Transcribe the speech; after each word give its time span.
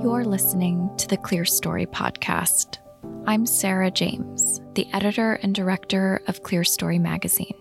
You're 0.00 0.24
listening 0.24 0.88
to 0.98 1.08
the 1.08 1.16
Clerestory 1.16 1.84
Podcast. 1.84 2.78
I'm 3.26 3.44
Sarah 3.44 3.90
James, 3.90 4.60
the 4.74 4.86
editor 4.92 5.32
and 5.42 5.52
director 5.52 6.22
of 6.28 6.44
Clerestory 6.44 7.00
Magazine. 7.00 7.56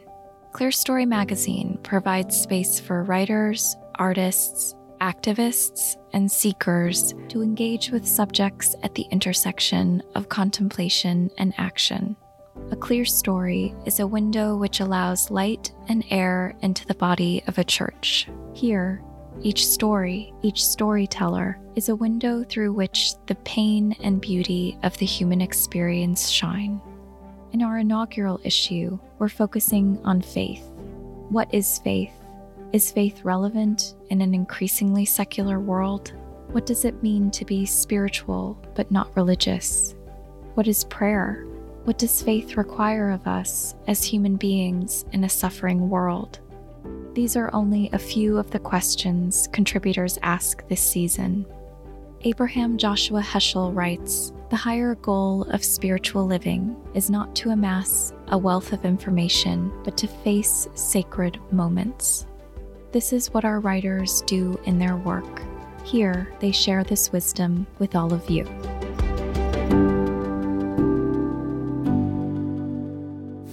Clerestory 0.51 1.07
Magazine 1.07 1.79
provides 1.81 2.39
space 2.39 2.79
for 2.79 3.03
writers, 3.03 3.75
artists, 3.95 4.75
activists, 5.01 5.95
and 6.13 6.31
seekers 6.31 7.15
to 7.29 7.41
engage 7.41 7.89
with 7.89 8.07
subjects 8.07 8.75
at 8.83 8.93
the 8.93 9.07
intersection 9.09 10.03
of 10.13 10.29
contemplation 10.29 11.31
and 11.39 11.55
action. 11.57 12.15
A 12.69 12.75
clerestory 12.75 13.75
is 13.87 13.99
a 13.99 14.05
window 14.05 14.55
which 14.55 14.79
allows 14.79 15.31
light 15.31 15.71
and 15.89 16.05
air 16.11 16.55
into 16.61 16.85
the 16.85 16.93
body 16.93 17.43
of 17.47 17.57
a 17.57 17.63
church. 17.63 18.27
Here, 18.53 19.01
each 19.41 19.65
story, 19.65 20.33
each 20.43 20.63
storyteller, 20.63 21.59
is 21.77 21.89
a 21.89 21.95
window 21.95 22.43
through 22.43 22.73
which 22.73 23.11
the 23.27 23.35
pain 23.45 23.95
and 24.01 24.19
beauty 24.19 24.75
of 24.81 24.97
the 24.97 25.05
human 25.05 25.41
experience 25.41 26.27
shine. 26.27 26.81
In 27.51 27.61
our 27.61 27.77
inaugural 27.77 28.41
issue, 28.43 28.97
we're 29.19 29.29
focusing 29.29 29.99
on 30.03 30.19
faith. 30.19 30.63
What 31.29 31.53
is 31.53 31.77
faith? 31.77 32.11
Is 32.73 32.91
faith 32.91 33.23
relevant 33.23 33.93
in 34.09 34.21
an 34.21 34.33
increasingly 34.33 35.05
secular 35.05 35.59
world? 35.59 36.13
What 36.51 36.65
does 36.65 36.83
it 36.83 37.03
mean 37.03 37.29
to 37.29 37.45
be 37.45 37.63
spiritual 37.63 38.59
but 38.73 38.89
not 38.89 39.15
religious? 39.15 39.93
What 40.55 40.67
is 40.67 40.83
prayer? 40.85 41.45
What 41.83 41.99
does 41.99 42.23
faith 42.23 42.57
require 42.57 43.11
of 43.11 43.27
us 43.27 43.75
as 43.85 44.03
human 44.03 44.35
beings 44.35 45.05
in 45.11 45.25
a 45.25 45.29
suffering 45.29 45.89
world? 45.89 46.39
These 47.13 47.35
are 47.35 47.53
only 47.53 47.91
a 47.93 47.99
few 47.99 48.39
of 48.39 48.49
the 48.49 48.59
questions 48.59 49.47
contributors 49.51 50.17
ask 50.23 50.67
this 50.69 50.81
season. 50.81 51.45
Abraham 52.23 52.77
Joshua 52.77 53.21
Heschel 53.21 53.75
writes 53.75 54.33
The 54.49 54.55
higher 54.55 54.95
goal 54.95 55.43
of 55.51 55.63
spiritual 55.63 56.25
living 56.25 56.75
is 56.95 57.09
not 57.09 57.35
to 57.37 57.51
amass 57.51 58.11
a 58.29 58.37
wealth 58.37 58.73
of 58.73 58.85
information, 58.85 59.71
but 59.83 59.97
to 59.97 60.07
face 60.07 60.67
sacred 60.73 61.39
moments. 61.51 62.25
This 62.91 63.13
is 63.13 63.33
what 63.33 63.45
our 63.45 63.59
writers 63.59 64.23
do 64.25 64.59
in 64.65 64.79
their 64.79 64.95
work. 64.95 65.43
Here, 65.83 66.33
they 66.39 66.51
share 66.51 66.83
this 66.83 67.11
wisdom 67.11 67.67
with 67.77 67.95
all 67.95 68.11
of 68.11 68.29
you. 68.29 68.45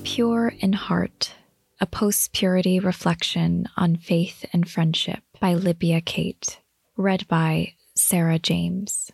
Pure 0.05 0.55
in 0.61 0.73
Heart 0.73 1.35
a 1.81 1.87
post 1.87 2.33
purity 2.33 2.79
reflection 2.79 3.69
on 3.77 3.97
faith 3.97 4.47
and 4.53 4.71
friendship 4.71 5.19
by 5.41 5.53
Libya 5.53 6.01
Kate, 6.01 6.61
read 6.97 7.27
by 7.29 7.75
Sarah 8.07 8.39
James. 8.39 9.11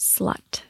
Slut. 0.00 0.62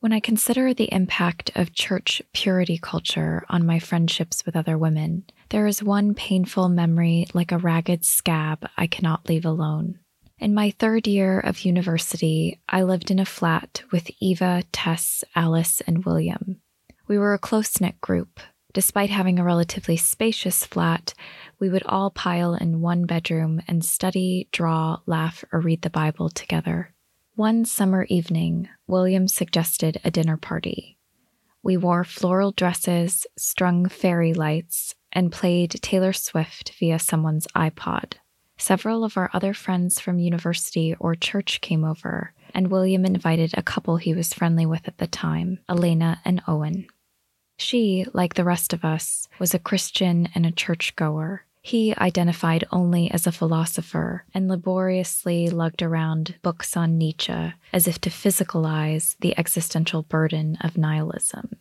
When 0.00 0.10
I 0.14 0.18
consider 0.18 0.72
the 0.72 0.90
impact 0.90 1.50
of 1.54 1.74
church 1.74 2.22
purity 2.32 2.78
culture 2.78 3.44
on 3.50 3.66
my 3.66 3.78
friendships 3.78 4.46
with 4.46 4.56
other 4.56 4.78
women, 4.78 5.24
there 5.50 5.66
is 5.66 5.82
one 5.82 6.14
painful 6.14 6.70
memory 6.70 7.26
like 7.34 7.52
a 7.52 7.58
ragged 7.58 8.02
scab 8.06 8.66
I 8.78 8.86
cannot 8.86 9.28
leave 9.28 9.44
alone. 9.44 9.98
In 10.38 10.54
my 10.54 10.70
third 10.70 11.06
year 11.06 11.38
of 11.38 11.66
university, 11.66 12.58
I 12.66 12.84
lived 12.84 13.10
in 13.10 13.18
a 13.18 13.26
flat 13.26 13.82
with 13.92 14.10
Eva, 14.20 14.62
Tess, 14.72 15.22
Alice, 15.34 15.82
and 15.82 16.06
William. 16.06 16.62
We 17.08 17.18
were 17.18 17.34
a 17.34 17.38
close 17.38 17.78
knit 17.78 18.00
group, 18.00 18.40
Despite 18.76 19.08
having 19.08 19.38
a 19.38 19.42
relatively 19.42 19.96
spacious 19.96 20.66
flat, 20.66 21.14
we 21.58 21.70
would 21.70 21.82
all 21.86 22.10
pile 22.10 22.52
in 22.52 22.82
one 22.82 23.06
bedroom 23.06 23.62
and 23.66 23.82
study, 23.82 24.48
draw, 24.52 24.98
laugh, 25.06 25.42
or 25.50 25.60
read 25.60 25.80
the 25.80 25.88
Bible 25.88 26.28
together. 26.28 26.92
One 27.36 27.64
summer 27.64 28.04
evening, 28.10 28.68
William 28.86 29.28
suggested 29.28 29.98
a 30.04 30.10
dinner 30.10 30.36
party. 30.36 30.98
We 31.62 31.78
wore 31.78 32.04
floral 32.04 32.52
dresses, 32.52 33.26
strung 33.38 33.88
fairy 33.88 34.34
lights, 34.34 34.94
and 35.10 35.32
played 35.32 35.70
Taylor 35.80 36.12
Swift 36.12 36.74
via 36.78 36.98
someone's 36.98 37.46
iPod. 37.56 38.16
Several 38.58 39.04
of 39.04 39.16
our 39.16 39.30
other 39.32 39.54
friends 39.54 40.00
from 40.00 40.18
university 40.18 40.94
or 41.00 41.14
church 41.14 41.62
came 41.62 41.82
over, 41.82 42.34
and 42.52 42.70
William 42.70 43.06
invited 43.06 43.54
a 43.54 43.62
couple 43.62 43.96
he 43.96 44.12
was 44.12 44.34
friendly 44.34 44.66
with 44.66 44.86
at 44.86 44.98
the 44.98 45.06
time, 45.06 45.60
Elena 45.66 46.20
and 46.26 46.42
Owen. 46.46 46.88
She, 47.56 48.06
like 48.12 48.34
the 48.34 48.44
rest 48.44 48.72
of 48.72 48.84
us, 48.84 49.28
was 49.38 49.54
a 49.54 49.58
Christian 49.58 50.28
and 50.34 50.44
a 50.44 50.50
churchgoer. 50.50 51.44
He 51.62 51.96
identified 51.96 52.64
only 52.70 53.10
as 53.10 53.26
a 53.26 53.32
philosopher 53.32 54.24
and 54.32 54.46
laboriously 54.46 55.48
lugged 55.48 55.82
around 55.82 56.36
books 56.42 56.76
on 56.76 56.96
Nietzsche 56.96 57.54
as 57.72 57.88
if 57.88 58.00
to 58.02 58.10
physicalize 58.10 59.16
the 59.20 59.36
existential 59.36 60.02
burden 60.02 60.58
of 60.60 60.78
nihilism. 60.78 61.56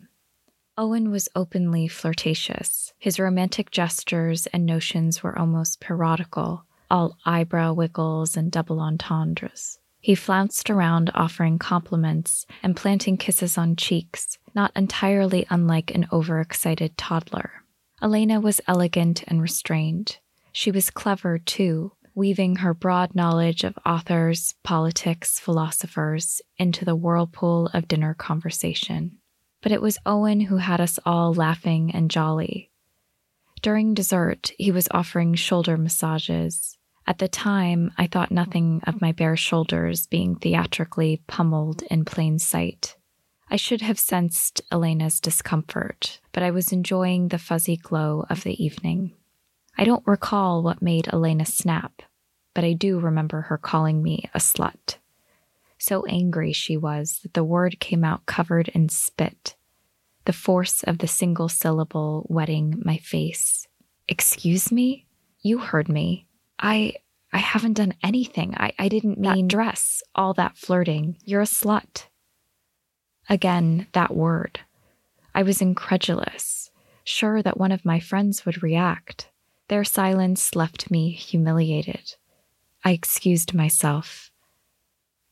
Owen 0.77 1.09
was 1.09 1.29
openly 1.35 1.87
flirtatious. 1.87 2.93
His 2.99 3.19
romantic 3.19 3.71
gestures 3.71 4.45
and 4.47 4.65
notions 4.65 5.23
were 5.23 5.39
almost 5.39 5.79
piratical, 5.79 6.65
all 6.91 7.17
eyebrow 7.25 7.73
wiggles 7.73 8.35
and 8.35 8.51
double 8.51 8.81
entendres. 8.81 9.79
He 10.05 10.13
flounced 10.13 10.69
around 10.69 11.09
offering 11.15 11.57
compliments 11.57 12.45
and 12.61 12.75
planting 12.75 13.17
kisses 13.17 13.57
on 13.57 13.75
cheeks, 13.75 14.37
not 14.53 14.71
entirely 14.75 15.47
unlike 15.49 15.89
an 15.95 16.05
overexcited 16.11 16.95
toddler. 16.95 17.63
Elena 18.03 18.39
was 18.39 18.61
elegant 18.67 19.23
and 19.25 19.41
restrained. 19.41 20.19
She 20.51 20.69
was 20.69 20.91
clever, 20.91 21.39
too, 21.39 21.93
weaving 22.13 22.57
her 22.57 22.75
broad 22.75 23.15
knowledge 23.15 23.63
of 23.63 23.79
authors, 23.83 24.53
politics, 24.61 25.39
philosophers 25.39 26.39
into 26.59 26.85
the 26.85 26.95
whirlpool 26.95 27.71
of 27.73 27.87
dinner 27.87 28.13
conversation. 28.13 29.17
But 29.63 29.71
it 29.71 29.81
was 29.81 29.97
Owen 30.05 30.41
who 30.41 30.57
had 30.57 30.79
us 30.79 30.99
all 31.03 31.33
laughing 31.33 31.89
and 31.95 32.11
jolly. 32.11 32.69
During 33.63 33.95
dessert, 33.95 34.51
he 34.59 34.71
was 34.71 34.87
offering 34.91 35.33
shoulder 35.33 35.77
massages, 35.77 36.77
at 37.07 37.19
the 37.19 37.27
time, 37.27 37.91
I 37.97 38.07
thought 38.07 38.31
nothing 38.31 38.81
of 38.87 39.01
my 39.01 39.11
bare 39.11 39.37
shoulders 39.37 40.07
being 40.07 40.35
theatrically 40.35 41.21
pummeled 41.27 41.83
in 41.83 42.03
plain 42.03 42.39
sight. 42.39 42.95
I 43.49 43.57
should 43.57 43.81
have 43.81 43.99
sensed 43.99 44.61
Elena's 44.71 45.19
discomfort, 45.19 46.19
but 46.31 46.41
I 46.41 46.49
was 46.49 46.71
enjoying 46.71 47.27
the 47.27 47.37
fuzzy 47.37 47.77
glow 47.77 48.25
of 48.29 48.43
the 48.43 48.63
evening. 48.63 49.13
I 49.77 49.83
don't 49.83 50.07
recall 50.07 50.63
what 50.63 50.81
made 50.81 51.07
Elena 51.13 51.45
snap, 51.45 52.01
but 52.55 52.63
I 52.63 52.73
do 52.73 52.99
remember 52.99 53.41
her 53.41 53.57
calling 53.57 54.01
me 54.01 54.29
a 54.33 54.39
slut. 54.39 54.97
So 55.77 56.05
angry 56.07 56.53
she 56.53 56.75
was 56.75 57.19
that 57.21 57.35
the 57.35 57.43
word 57.43 57.79
came 57.79 58.03
out 58.03 58.25
covered 58.25 58.69
in 58.69 58.89
spit, 58.89 59.55
the 60.23 60.33
force 60.33 60.81
of 60.81 60.97
the 60.97 61.07
single 61.07 61.49
syllable 61.49 62.25
wetting 62.29 62.81
my 62.83 62.97
face. 62.97 63.67
Excuse 64.07 64.71
me? 64.71 65.05
You 65.41 65.59
heard 65.59 65.87
me. 65.87 66.25
I 66.59 66.93
I 67.33 67.39
haven't 67.39 67.73
done 67.73 67.93
anything. 68.01 68.55
I, 68.55 68.71
I 68.79 68.87
didn't 68.87 69.19
mean 69.19 69.47
that 69.47 69.55
dress, 69.55 70.01
all 70.15 70.33
that 70.35 70.57
flirting. 70.57 71.17
You're 71.25 71.41
a 71.41 71.45
slut. 71.45 72.05
Again, 73.27 73.87
that 73.91 74.15
word. 74.15 74.61
I 75.33 75.43
was 75.43 75.61
incredulous, 75.61 76.71
sure 77.03 77.41
that 77.41 77.57
one 77.57 77.73
of 77.73 77.83
my 77.83 77.99
friends 77.99 78.45
would 78.45 78.63
react. 78.63 79.29
Their 79.67 79.83
silence 79.83 80.55
left 80.55 80.89
me 80.89 81.11
humiliated. 81.11 82.15
I 82.85 82.91
excused 82.91 83.53
myself. 83.53 84.31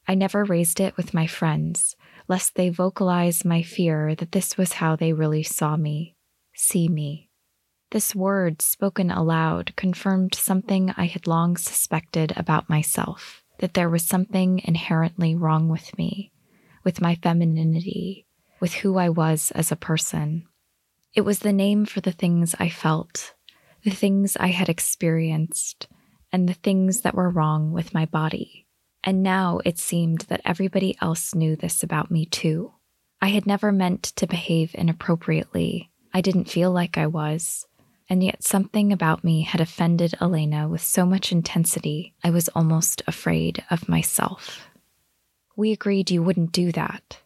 I 0.08 0.16
never 0.16 0.44
raised 0.44 0.82
it 0.82 0.98
with 0.98 1.14
my 1.14 1.28
friends, 1.28 1.96
lest 2.28 2.56
they 2.56 2.70
vocalize 2.70 3.46
my 3.46 3.62
fear 3.62 4.16
that 4.16 4.34
this 4.34 4.58
was 4.58 4.74
how 4.74 4.98
they 4.98 5.14
really 5.14 5.44
saw 5.44 5.78
me, 5.78 6.16
see 6.54 6.90
me. 6.90 7.30
This 7.94 8.16
word, 8.16 8.60
spoken 8.60 9.12
aloud, 9.12 9.76
confirmed 9.76 10.34
something 10.34 10.92
I 10.98 11.06
had 11.06 11.28
long 11.28 11.58
suspected 11.58 12.34
about 12.36 12.68
myself 12.68 13.44
that 13.60 13.76
there 13.76 13.88
was 13.88 14.02
something 14.02 14.62
inherently 14.64 15.36
wrong 15.36 15.70
with 15.70 15.96
me, 15.96 16.32
with 16.84 17.02
my 17.02 17.14
femininity, 17.14 18.26
with 18.60 18.74
who 18.74 18.98
I 18.98 19.10
was 19.10 19.52
as 19.52 19.72
a 19.72 19.76
person. 19.76 20.48
It 21.14 21.22
was 21.22 21.40
the 21.40 21.54
name 21.54 21.86
for 21.86 22.02
the 22.02 22.12
things 22.12 22.56
I 22.60 22.68
felt, 22.68 23.36
the 23.84 23.92
things 23.92 24.36
I 24.38 24.48
had 24.48 24.70
experienced, 24.70 25.88
and 26.32 26.50
the 26.50 26.56
things 26.56 27.02
that 27.02 27.14
were 27.14 27.30
wrong 27.30 27.74
with 27.74 27.94
my 27.94 28.08
body. 28.08 28.66
And 29.04 29.22
now 29.22 29.60
it 29.66 29.78
seemed 29.78 30.22
that 30.30 30.42
everybody 30.44 30.98
else 31.00 31.36
knew 31.36 31.56
this 31.56 31.84
about 31.84 32.10
me 32.10 32.26
too. 32.26 32.74
I 33.22 33.28
had 33.28 33.46
never 33.46 33.72
meant 33.72 34.02
to 34.16 34.26
behave 34.26 34.74
inappropriately. 34.74 35.92
I 36.12 36.22
didn't 36.22 36.50
feel 36.50 36.72
like 36.72 36.98
I 36.98 37.06
was 37.06 37.68
and 38.14 38.24
yet 38.24 38.44
something 38.44 38.94
about 38.94 39.24
me 39.24 39.42
had 39.42 39.60
offended 39.60 40.14
Elena 40.22 40.68
with 40.70 40.84
so 40.84 41.04
much 41.04 41.32
intensity, 41.32 42.14
I 42.24 42.30
was 42.30 42.48
almost 42.50 43.02
afraid 43.08 43.64
of 43.72 43.90
myself. 43.90 44.68
We 45.56 45.72
agreed 45.72 46.12
you 46.12 46.22
wouldn't 46.22 46.52
do 46.52 46.72
that. 46.74 47.22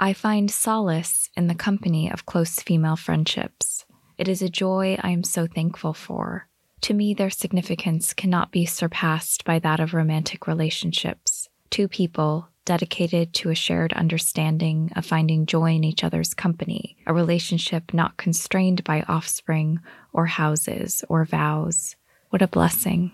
I 0.00 0.14
find 0.14 0.50
solace 0.50 1.28
in 1.36 1.46
the 1.46 1.54
company 1.54 2.10
of 2.10 2.24
close 2.24 2.58
female 2.58 2.96
friendships. 2.96 3.84
It 4.16 4.28
is 4.28 4.40
a 4.40 4.48
joy 4.48 4.96
I 5.02 5.10
am 5.10 5.24
so 5.24 5.46
thankful 5.46 5.92
for. 5.92 6.48
To 6.80 6.94
me, 6.94 7.12
their 7.12 7.28
significance 7.28 8.14
cannot 8.14 8.50
be 8.50 8.64
surpassed 8.64 9.44
by 9.44 9.58
that 9.58 9.78
of 9.78 9.92
romantic 9.92 10.46
relationships. 10.46 11.37
Two 11.70 11.88
people 11.88 12.48
dedicated 12.64 13.32
to 13.32 13.48
a 13.48 13.54
shared 13.54 13.92
understanding 13.94 14.92
of 14.94 15.06
finding 15.06 15.46
joy 15.46 15.72
in 15.74 15.84
each 15.84 16.04
other's 16.04 16.34
company, 16.34 16.96
a 17.06 17.14
relationship 17.14 17.94
not 17.94 18.18
constrained 18.18 18.84
by 18.84 19.02
offspring 19.08 19.80
or 20.12 20.26
houses 20.26 21.02
or 21.08 21.24
vows. 21.24 21.96
What 22.30 22.42
a 22.42 22.46
blessing. 22.46 23.12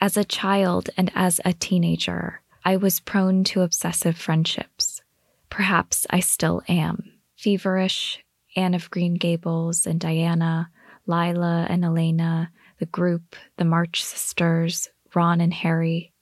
As 0.00 0.16
a 0.16 0.24
child 0.24 0.90
and 0.96 1.10
as 1.14 1.40
a 1.44 1.54
teenager, 1.54 2.42
I 2.66 2.76
was 2.76 3.00
prone 3.00 3.44
to 3.44 3.62
obsessive 3.62 4.16
friendships. 4.16 5.00
Perhaps 5.48 6.06
I 6.10 6.20
still 6.20 6.62
am. 6.68 7.12
Feverish, 7.34 8.22
Anne 8.56 8.74
of 8.74 8.90
Green 8.90 9.14
Gables 9.14 9.86
and 9.86 9.98
Diana, 9.98 10.70
Lila 11.06 11.66
and 11.70 11.84
Elena, 11.84 12.50
the 12.78 12.86
group, 12.86 13.36
the 13.56 13.64
March 13.64 14.04
sisters, 14.04 14.90
Ron 15.14 15.40
and 15.40 15.54
Harry. 15.54 16.12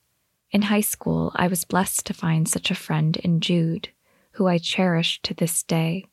In 0.54 0.62
high 0.62 0.82
school, 0.82 1.32
I 1.34 1.48
was 1.48 1.64
blessed 1.64 2.06
to 2.06 2.14
find 2.14 2.48
such 2.48 2.70
a 2.70 2.76
friend 2.76 3.16
in 3.16 3.40
Jude, 3.40 3.88
who 4.34 4.46
I 4.46 4.58
cherish 4.58 5.20
to 5.22 5.34
this 5.34 5.64
day. 5.64 6.04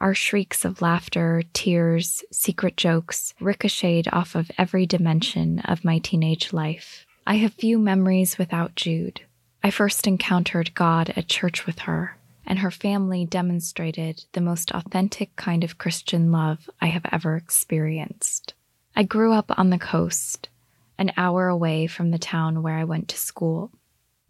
Our 0.00 0.14
shrieks 0.14 0.64
of 0.64 0.80
laughter, 0.80 1.42
tears, 1.52 2.24
secret 2.32 2.78
jokes 2.78 3.34
ricocheted 3.38 4.08
off 4.10 4.34
of 4.34 4.50
every 4.56 4.86
dimension 4.86 5.58
of 5.58 5.84
my 5.84 5.98
teenage 5.98 6.54
life. 6.54 7.04
I 7.26 7.34
have 7.34 7.52
few 7.52 7.78
memories 7.78 8.38
without 8.38 8.76
Jude. 8.76 9.20
I 9.62 9.70
first 9.70 10.06
encountered 10.06 10.74
God 10.74 11.12
at 11.14 11.28
church 11.28 11.66
with 11.66 11.80
her, 11.80 12.16
and 12.46 12.60
her 12.60 12.70
family 12.70 13.26
demonstrated 13.26 14.24
the 14.32 14.40
most 14.40 14.70
authentic 14.70 15.36
kind 15.36 15.62
of 15.62 15.76
Christian 15.76 16.32
love 16.32 16.70
I 16.80 16.86
have 16.86 17.04
ever 17.12 17.36
experienced. 17.36 18.54
I 18.96 19.02
grew 19.02 19.34
up 19.34 19.52
on 19.58 19.68
the 19.68 19.78
coast, 19.78 20.48
an 20.96 21.12
hour 21.18 21.48
away 21.48 21.86
from 21.86 22.10
the 22.10 22.18
town 22.18 22.62
where 22.62 22.78
I 22.78 22.84
went 22.84 23.08
to 23.08 23.18
school. 23.18 23.70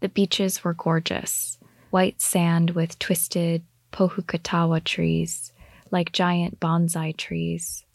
The 0.03 0.09
beaches 0.09 0.65
were 0.65 0.73
gorgeous 0.73 1.57
white 1.89 2.19
sand 2.19 2.71
with 2.71 2.99
twisted 2.99 3.63
pohutukawa 3.93 4.83
trees, 4.83 5.53
like 5.91 6.11
giant 6.11 6.59
bonsai 6.59 7.15
trees. 7.15 7.85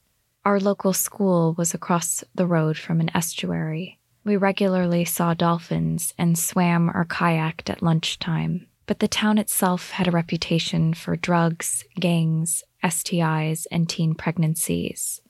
Our 0.43 0.59
local 0.59 0.95
school 0.95 1.55
was 1.59 1.75
across 1.75 2.25
the 2.35 2.47
road 2.47 2.79
from 2.79 3.01
an 3.01 3.15
estuary. 3.15 3.99
We 4.25 4.39
regularly 4.39 5.05
saw 5.05 5.35
dolphins 5.35 6.15
and 6.17 6.39
swam 6.39 6.89
or 6.89 7.05
kayaked 7.05 7.69
at 7.69 7.83
lunchtime. 7.83 8.69
But 8.87 9.01
the 9.01 9.09
town 9.09 9.37
itself 9.37 9.91
had 9.91 10.09
a 10.09 10.11
reputation 10.11 10.95
for 10.95 11.15
drugs, 11.15 11.85
gangs, 12.01 12.65
STIs, 12.83 13.67
and 13.71 13.87
teen 13.87 14.15
pregnancies. 14.15 15.21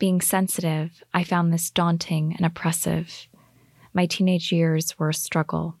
Being 0.00 0.20
sensitive, 0.20 1.04
I 1.14 1.22
found 1.22 1.52
this 1.52 1.70
daunting 1.70 2.34
and 2.36 2.44
oppressive. 2.44 3.28
My 3.92 4.06
teenage 4.06 4.50
years 4.50 4.98
were 4.98 5.10
a 5.10 5.14
struggle. 5.14 5.76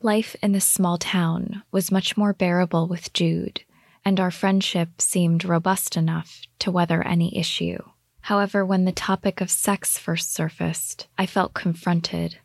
Life 0.00 0.36
in 0.40 0.52
this 0.52 0.64
small 0.64 0.96
town 0.96 1.64
was 1.72 1.90
much 1.90 2.16
more 2.16 2.32
bearable 2.32 2.86
with 2.86 3.12
Jude, 3.12 3.62
and 4.04 4.20
our 4.20 4.30
friendship 4.30 5.00
seemed 5.00 5.44
robust 5.44 5.96
enough 5.96 6.42
to 6.60 6.70
weather 6.70 7.02
any 7.02 7.36
issue. 7.36 7.78
However, 8.20 8.64
when 8.64 8.84
the 8.84 8.92
topic 8.92 9.40
of 9.40 9.50
sex 9.50 9.98
first 9.98 10.32
surfaced, 10.32 11.08
I 11.18 11.26
felt 11.26 11.52
confronted. 11.52 12.38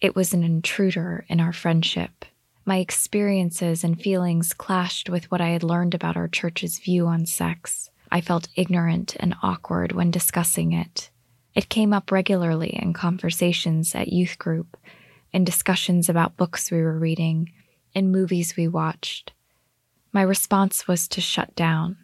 It 0.00 0.16
was 0.16 0.32
an 0.32 0.42
intruder 0.42 1.26
in 1.28 1.38
our 1.38 1.52
friendship. 1.52 2.24
My 2.64 2.78
experiences 2.78 3.84
and 3.84 4.00
feelings 4.00 4.54
clashed 4.54 5.10
with 5.10 5.30
what 5.30 5.42
I 5.42 5.48
had 5.48 5.62
learned 5.62 5.94
about 5.94 6.16
our 6.16 6.28
church's 6.28 6.78
view 6.78 7.06
on 7.06 7.26
sex. 7.26 7.90
I 8.10 8.22
felt 8.22 8.48
ignorant 8.56 9.16
and 9.20 9.34
awkward 9.42 9.92
when 9.92 10.10
discussing 10.10 10.72
it. 10.72 11.10
It 11.54 11.68
came 11.68 11.92
up 11.92 12.10
regularly 12.10 12.70
in 12.70 12.94
conversations 12.94 13.94
at 13.94 14.12
youth 14.12 14.38
group, 14.38 14.78
in 15.32 15.44
discussions 15.44 16.08
about 16.08 16.36
books 16.36 16.70
we 16.70 16.82
were 16.82 16.98
reading, 16.98 17.52
in 17.94 18.12
movies 18.12 18.56
we 18.56 18.68
watched. 18.68 19.32
My 20.12 20.22
response 20.22 20.88
was 20.88 21.06
to 21.08 21.20
shut 21.20 21.54
down. 21.54 21.96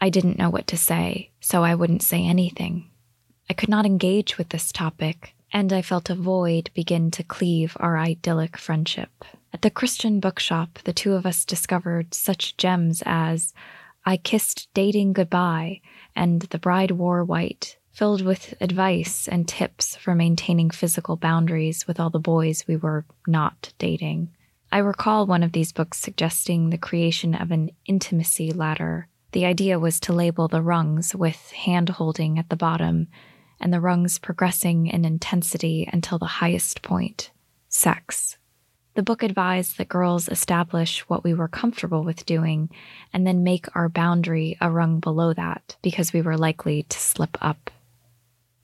I 0.00 0.10
didn't 0.10 0.38
know 0.38 0.50
what 0.50 0.66
to 0.68 0.76
say, 0.76 1.30
so 1.40 1.64
I 1.64 1.74
wouldn't 1.74 2.02
say 2.02 2.24
anything. 2.24 2.90
I 3.48 3.54
could 3.54 3.68
not 3.68 3.86
engage 3.86 4.36
with 4.36 4.48
this 4.48 4.72
topic, 4.72 5.34
and 5.52 5.72
I 5.72 5.82
felt 5.82 6.10
a 6.10 6.14
void 6.14 6.70
begin 6.74 7.10
to 7.12 7.22
cleave 7.22 7.76
our 7.78 7.96
idyllic 7.96 8.56
friendship. 8.56 9.24
At 9.52 9.62
the 9.62 9.70
Christian 9.70 10.20
bookshop, 10.20 10.80
the 10.84 10.92
two 10.92 11.14
of 11.14 11.24
us 11.24 11.44
discovered 11.44 12.14
such 12.14 12.56
gems 12.56 13.02
as 13.06 13.54
I 14.04 14.16
Kissed 14.16 14.68
Dating 14.74 15.12
Goodbye 15.12 15.80
and 16.14 16.42
The 16.42 16.58
Bride 16.58 16.90
Wore 16.92 17.24
White, 17.24 17.78
filled 17.96 18.20
with 18.20 18.52
advice 18.60 19.26
and 19.26 19.48
tips 19.48 19.96
for 19.96 20.14
maintaining 20.14 20.68
physical 20.68 21.16
boundaries 21.16 21.86
with 21.86 21.98
all 21.98 22.10
the 22.10 22.18
boys 22.18 22.62
we 22.68 22.76
were 22.76 23.06
not 23.26 23.72
dating. 23.78 24.28
I 24.70 24.78
recall 24.78 25.26
one 25.26 25.42
of 25.42 25.52
these 25.52 25.72
books 25.72 25.96
suggesting 25.96 26.68
the 26.68 26.76
creation 26.76 27.34
of 27.34 27.50
an 27.50 27.70
intimacy 27.86 28.52
ladder. 28.52 29.08
The 29.32 29.46
idea 29.46 29.78
was 29.78 29.98
to 30.00 30.12
label 30.12 30.46
the 30.46 30.60
rungs 30.60 31.16
with 31.16 31.52
hand 31.52 31.88
holding 31.88 32.38
at 32.38 32.50
the 32.50 32.56
bottom 32.56 33.08
and 33.58 33.72
the 33.72 33.80
rungs 33.80 34.18
progressing 34.18 34.88
in 34.88 35.06
intensity 35.06 35.88
until 35.90 36.18
the 36.18 36.26
highest 36.26 36.82
point 36.82 37.30
sex. 37.70 38.36
The 38.92 39.02
book 39.02 39.22
advised 39.22 39.78
that 39.78 39.88
girls 39.88 40.28
establish 40.28 41.00
what 41.08 41.24
we 41.24 41.32
were 41.32 41.48
comfortable 41.48 42.04
with 42.04 42.26
doing 42.26 42.68
and 43.14 43.26
then 43.26 43.42
make 43.42 43.74
our 43.74 43.88
boundary 43.88 44.58
a 44.60 44.70
rung 44.70 45.00
below 45.00 45.32
that 45.32 45.76
because 45.80 46.12
we 46.12 46.20
were 46.20 46.36
likely 46.36 46.82
to 46.82 46.98
slip 46.98 47.38
up. 47.40 47.70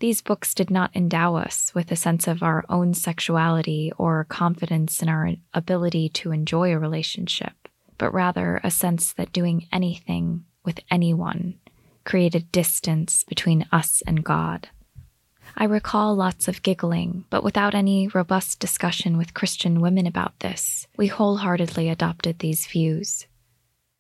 These 0.02 0.20
books 0.20 0.52
did 0.52 0.68
not 0.68 0.90
endow 0.96 1.36
us 1.36 1.72
with 1.76 1.92
a 1.92 1.96
sense 1.96 2.26
of 2.26 2.42
our 2.42 2.64
own 2.68 2.92
sexuality 2.92 3.92
or 3.96 4.24
confidence 4.24 5.00
in 5.00 5.08
our 5.08 5.34
ability 5.54 6.08
to 6.08 6.32
enjoy 6.32 6.72
a 6.72 6.78
relationship, 6.80 7.52
but 7.98 8.12
rather 8.12 8.60
a 8.64 8.70
sense 8.72 9.12
that 9.12 9.32
doing 9.32 9.68
anything 9.70 10.44
with 10.64 10.80
anyone 10.90 11.54
created 12.02 12.50
distance 12.50 13.22
between 13.28 13.64
us 13.70 14.02
and 14.04 14.24
God. 14.24 14.70
I 15.56 15.66
recall 15.66 16.16
lots 16.16 16.48
of 16.48 16.64
giggling, 16.64 17.24
but 17.30 17.44
without 17.44 17.72
any 17.72 18.08
robust 18.08 18.58
discussion 18.58 19.16
with 19.16 19.34
Christian 19.34 19.80
women 19.80 20.08
about 20.08 20.36
this, 20.40 20.88
we 20.96 21.06
wholeheartedly 21.06 21.88
adopted 21.88 22.40
these 22.40 22.66
views. 22.66 23.28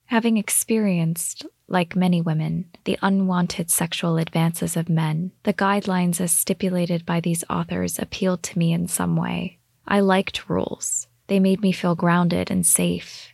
Having 0.06 0.36
experienced, 0.36 1.46
like 1.72 1.96
many 1.96 2.20
women, 2.20 2.66
the 2.84 2.98
unwanted 3.02 3.70
sexual 3.70 4.18
advances 4.18 4.76
of 4.76 4.88
men, 4.88 5.32
the 5.42 5.54
guidelines 5.54 6.20
as 6.20 6.30
stipulated 6.30 7.06
by 7.06 7.20
these 7.20 7.44
authors 7.48 7.98
appealed 7.98 8.42
to 8.42 8.58
me 8.58 8.72
in 8.72 8.86
some 8.86 9.16
way. 9.16 9.58
I 9.86 10.00
liked 10.00 10.48
rules. 10.48 11.08
They 11.26 11.40
made 11.40 11.62
me 11.62 11.72
feel 11.72 11.94
grounded 11.94 12.50
and 12.50 12.66
safe. 12.66 13.32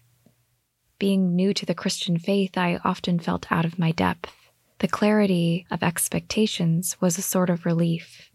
Being 0.99 1.37
new 1.37 1.53
to 1.55 1.67
the 1.67 1.75
Christian 1.75 2.19
faith, 2.19 2.57
I 2.57 2.81
often 2.85 3.19
felt 3.19 3.51
out 3.53 3.65
of 3.65 3.79
my 3.79 3.93
depth. 3.93 4.35
The 4.79 4.89
clarity 4.89 5.67
of 5.71 5.83
expectations 5.83 6.97
was 7.01 7.19
a 7.19 7.23
sort 7.23 7.51
of 7.51 7.67
relief. 7.67 8.31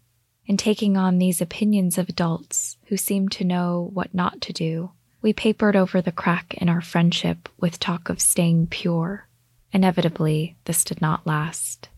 In 0.46 0.58
taking 0.58 0.96
on 0.96 1.18
these 1.18 1.40
opinions 1.40 1.96
of 1.96 2.08
adults 2.08 2.76
who 2.86 2.98
seemed 2.98 3.32
to 3.32 3.44
know 3.44 3.90
what 3.94 4.14
not 4.14 4.42
to 4.42 4.52
do, 4.52 4.90
we 5.22 5.32
papered 5.32 5.74
over 5.74 6.02
the 6.02 6.12
crack 6.12 6.52
in 6.54 6.68
our 6.68 6.82
friendship 6.82 7.48
with 7.58 7.80
talk 7.80 8.10
of 8.10 8.20
staying 8.20 8.66
pure. 8.66 9.26
Inevitably, 9.74 10.56
this 10.66 10.84
did 10.84 11.00
not 11.00 11.26
last. 11.26 11.88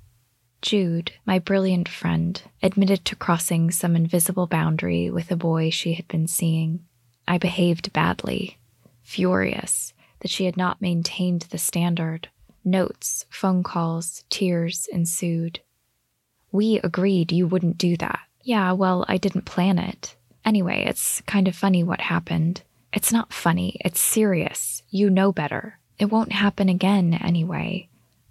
Jude, 0.63 1.13
my 1.27 1.39
brilliant 1.39 1.91
friend, 1.91 2.43
admitted 2.63 3.05
to 3.05 3.15
crossing 3.15 3.71
some 3.71 3.95
invisible 3.95 4.47
boundary 4.47 5.11
with 5.11 5.31
a 5.31 5.37
boy 5.37 5.69
she 5.69 5.93
had 5.93 6.09
been 6.09 6.27
seeing. 6.27 6.87
I 7.29 7.37
behaved 7.37 7.93
badly, 7.93 8.59
furious 9.03 9.93
that 10.21 10.31
she 10.31 10.47
had 10.47 10.57
not 10.57 10.81
maintained 10.81 11.43
the 11.43 11.59
standard. 11.59 12.29
Notes, 12.65 13.27
phone 13.29 13.63
calls, 13.63 14.25
tears 14.31 14.89
ensued. 14.91 15.61
We 16.51 16.81
agreed 16.83 17.31
you 17.31 17.47
wouldn't 17.47 17.77
do 17.77 17.99
that. 17.99 18.21
Yeah, 18.43 18.73
well, 18.73 19.05
I 19.07 19.19
didn't 19.19 19.45
plan 19.45 19.79
it. 19.79 20.17
Anyway, 20.47 20.85
it's 20.87 21.21
kind 21.23 21.47
of 21.47 21.55
funny 21.55 21.85
what 21.85 22.01
happened. 22.01 22.63
It's 22.93 23.13
not 23.13 23.35
funny, 23.35 23.77
it's 23.85 24.01
serious. 24.01 24.83
You 24.89 25.11
know 25.11 25.31
better. 25.31 25.79
It 25.99 26.11
won't 26.11 26.33
happen 26.33 26.69
again 26.69 27.15
anyway. 27.15 27.89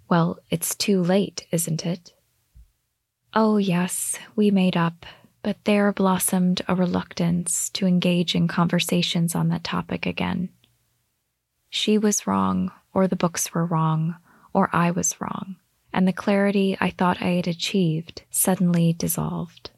Well, 0.08 0.38
it's 0.50 0.74
too 0.74 1.02
late, 1.02 1.46
isn't 1.50 1.84
it? 1.84 2.12
Oh, 3.34 3.56
yes, 3.56 4.16
we 4.36 4.50
made 4.50 4.76
up, 4.76 5.04
but 5.42 5.64
there 5.64 5.92
blossomed 5.92 6.62
a 6.68 6.74
reluctance 6.74 7.68
to 7.70 7.86
engage 7.86 8.34
in 8.34 8.48
conversations 8.48 9.34
on 9.34 9.48
that 9.48 9.64
topic 9.64 10.06
again. 10.06 10.50
She 11.68 11.98
was 11.98 12.26
wrong, 12.26 12.70
or 12.94 13.08
the 13.08 13.16
books 13.16 13.52
were 13.52 13.66
wrong, 13.66 14.16
or 14.52 14.70
I 14.72 14.90
was 14.90 15.20
wrong, 15.20 15.56
and 15.92 16.06
the 16.06 16.12
clarity 16.12 16.76
I 16.80 16.90
thought 16.90 17.20
I 17.20 17.30
had 17.30 17.48
achieved 17.48 18.22
suddenly 18.30 18.92
dissolved. 18.92 19.70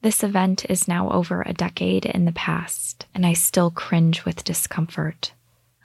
This 0.00 0.24
event 0.24 0.64
is 0.68 0.88
now 0.88 1.10
over 1.10 1.42
a 1.42 1.52
decade 1.52 2.06
in 2.06 2.24
the 2.24 2.32
past, 2.32 3.06
and 3.14 3.26
I 3.26 3.34
still 3.34 3.70
cringe 3.70 4.24
with 4.24 4.44
discomfort. 4.44 5.32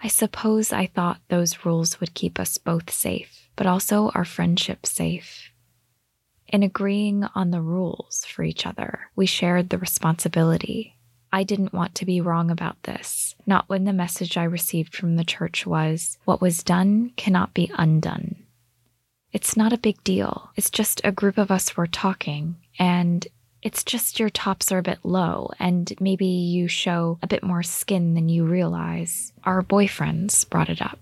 I 0.03 0.07
suppose 0.07 0.71
I 0.71 0.85
thought 0.85 1.21
those 1.29 1.65
rules 1.65 1.99
would 1.99 2.13
keep 2.13 2.39
us 2.39 2.57
both 2.57 2.91
safe, 2.91 3.49
but 3.55 3.67
also 3.67 4.09
our 4.13 4.25
friendship 4.25 4.85
safe. 4.85 5.51
In 6.47 6.63
agreeing 6.63 7.25
on 7.35 7.51
the 7.51 7.61
rules 7.61 8.25
for 8.25 8.43
each 8.43 8.65
other, 8.65 9.09
we 9.15 9.25
shared 9.25 9.69
the 9.69 9.77
responsibility. 9.77 10.95
I 11.31 11.43
didn't 11.43 11.73
want 11.73 11.93
to 11.95 12.05
be 12.05 12.21
wrong 12.21 12.49
about 12.49 12.81
this, 12.83 13.35
not 13.45 13.67
when 13.67 13.83
the 13.83 13.91
message 13.91 14.37
I 14.37 14.43
received 14.43 14.95
from 14.95 15.17
the 15.17 15.25
church 15.25 15.65
was 15.65 16.17
what 16.23 16.41
was 16.41 16.63
done 16.63 17.11
cannot 17.17 17.53
be 17.53 17.69
undone. 17.77 18.43
It's 19.33 19.57
not 19.57 19.73
a 19.73 19.77
big 19.77 20.01
deal. 20.05 20.51
It's 20.55 20.69
just 20.69 21.01
a 21.03 21.11
group 21.11 21.37
of 21.37 21.51
us 21.51 21.75
were 21.75 21.87
talking, 21.87 22.55
and 22.79 23.27
it's 23.61 23.83
just 23.83 24.19
your 24.19 24.29
tops 24.29 24.71
are 24.71 24.77
a 24.77 24.83
bit 24.83 24.99
low, 25.03 25.49
and 25.59 25.91
maybe 25.99 26.25
you 26.25 26.67
show 26.67 27.19
a 27.21 27.27
bit 27.27 27.43
more 27.43 27.63
skin 27.63 28.13
than 28.13 28.29
you 28.29 28.45
realize. 28.45 29.33
Our 29.43 29.61
boyfriends 29.61 30.47
brought 30.49 30.69
it 30.69 30.81
up. 30.81 30.99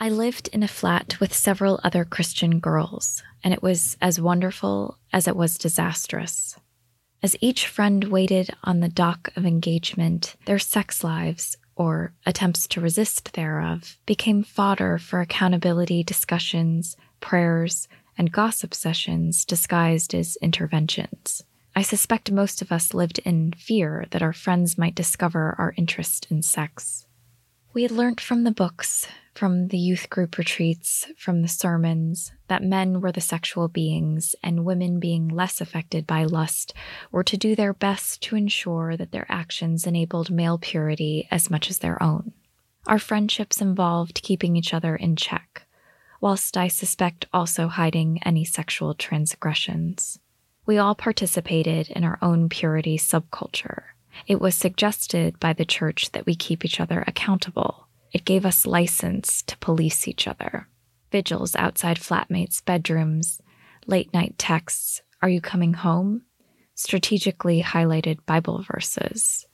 I 0.00 0.10
lived 0.10 0.48
in 0.52 0.62
a 0.62 0.68
flat 0.68 1.18
with 1.18 1.34
several 1.34 1.80
other 1.82 2.04
Christian 2.04 2.60
girls, 2.60 3.22
and 3.42 3.52
it 3.52 3.62
was 3.62 3.96
as 4.00 4.20
wonderful 4.20 4.98
as 5.12 5.26
it 5.26 5.36
was 5.36 5.58
disastrous. 5.58 6.56
As 7.20 7.36
each 7.40 7.66
friend 7.66 8.04
waited 8.04 8.50
on 8.62 8.78
the 8.78 8.88
dock 8.88 9.30
of 9.34 9.44
engagement, 9.44 10.36
their 10.44 10.60
sex 10.60 11.02
lives, 11.02 11.56
or 11.74 12.12
attempts 12.24 12.68
to 12.68 12.80
resist 12.80 13.32
thereof, 13.32 13.96
became 14.06 14.44
fodder 14.44 14.98
for 14.98 15.20
accountability 15.20 16.04
discussions, 16.04 16.96
prayers, 17.20 17.88
and 18.18 18.32
gossip 18.32 18.74
sessions 18.74 19.44
disguised 19.44 20.14
as 20.14 20.36
interventions. 20.42 21.44
I 21.74 21.82
suspect 21.82 22.32
most 22.32 22.60
of 22.60 22.72
us 22.72 22.92
lived 22.92 23.20
in 23.20 23.52
fear 23.52 24.06
that 24.10 24.22
our 24.22 24.32
friends 24.32 24.76
might 24.76 24.96
discover 24.96 25.54
our 25.58 25.72
interest 25.76 26.26
in 26.28 26.42
sex. 26.42 27.06
We 27.72 27.82
had 27.82 27.92
learnt 27.92 28.20
from 28.20 28.42
the 28.42 28.50
books, 28.50 29.06
from 29.34 29.68
the 29.68 29.78
youth 29.78 30.10
group 30.10 30.36
retreats, 30.36 31.06
from 31.16 31.42
the 31.42 31.48
sermons, 31.48 32.32
that 32.48 32.64
men 32.64 33.00
were 33.00 33.12
the 33.12 33.20
sexual 33.20 33.68
beings 33.68 34.34
and 34.42 34.64
women 34.64 34.98
being 34.98 35.28
less 35.28 35.60
affected 35.60 36.04
by 36.04 36.24
lust 36.24 36.74
were 37.12 37.22
to 37.22 37.36
do 37.36 37.54
their 37.54 37.72
best 37.72 38.20
to 38.22 38.34
ensure 38.34 38.96
that 38.96 39.12
their 39.12 39.26
actions 39.28 39.86
enabled 39.86 40.28
male 40.28 40.58
purity 40.58 41.28
as 41.30 41.50
much 41.50 41.70
as 41.70 41.78
their 41.78 42.02
own. 42.02 42.32
Our 42.88 42.98
friendships 42.98 43.60
involved 43.60 44.22
keeping 44.24 44.56
each 44.56 44.74
other 44.74 44.96
in 44.96 45.14
check, 45.14 45.67
whilst 46.20 46.56
I 46.56 46.68
suspect 46.68 47.26
also 47.32 47.68
hiding 47.68 48.20
any 48.24 48.44
sexual 48.44 48.94
transgressions. 48.94 50.18
We 50.66 50.78
all 50.78 50.94
participated 50.94 51.88
in 51.90 52.04
our 52.04 52.18
own 52.20 52.48
purity 52.48 52.98
subculture 52.98 53.84
it 54.26 54.40
was 54.40 54.54
suggested 54.54 55.38
by 55.38 55.52
the 55.52 55.64
church 55.64 56.12
that 56.12 56.26
we 56.26 56.34
keep 56.34 56.64
each 56.64 56.80
other 56.80 57.04
accountable. 57.06 57.88
It 58.12 58.24
gave 58.24 58.44
us 58.46 58.66
license 58.66 59.42
to 59.42 59.58
police 59.58 60.08
each 60.08 60.26
other. 60.26 60.68
Vigils 61.12 61.54
outside 61.56 61.98
flatmates' 61.98 62.64
bedrooms, 62.64 63.40
late 63.86 64.12
night 64.12 64.36
texts, 64.38 65.02
Are 65.22 65.28
you 65.28 65.40
coming 65.40 65.74
home? 65.74 66.22
strategically 66.74 67.60
highlighted 67.60 68.24
Bible 68.24 68.62
verses. 68.62 69.46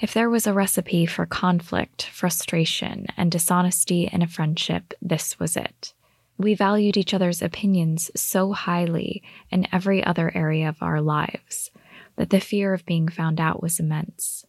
If 0.00 0.12
there 0.12 0.28
was 0.28 0.44
a 0.44 0.52
recipe 0.52 1.06
for 1.06 1.24
conflict, 1.24 2.02
frustration, 2.02 3.06
and 3.16 3.30
dishonesty 3.30 4.10
in 4.12 4.22
a 4.22 4.26
friendship, 4.26 4.92
this 5.00 5.38
was 5.38 5.56
it. 5.56 5.93
We 6.36 6.54
valued 6.54 6.96
each 6.96 7.14
other's 7.14 7.42
opinions 7.42 8.10
so 8.16 8.52
highly 8.52 9.22
in 9.50 9.68
every 9.72 10.02
other 10.02 10.32
area 10.34 10.68
of 10.68 10.82
our 10.82 11.00
lives 11.00 11.70
that 12.16 12.30
the 12.30 12.40
fear 12.40 12.74
of 12.74 12.86
being 12.86 13.08
found 13.08 13.40
out 13.40 13.62
was 13.62 13.78
immense. 13.78 14.44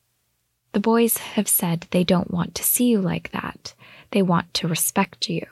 The 0.71 0.79
boys 0.79 1.17
have 1.17 1.47
said 1.47 1.87
they 1.91 2.03
don't 2.03 2.31
want 2.31 2.53
to 2.55 2.63
see 2.63 2.87
you 2.87 3.01
like 3.01 3.31
that. 3.31 3.73
They 4.11 4.21
want 4.21 4.53
to 4.55 4.67
respect 4.67 5.29
you. 5.29 5.45